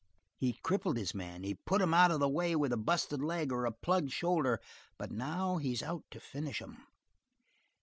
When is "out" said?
1.93-2.09, 5.83-6.05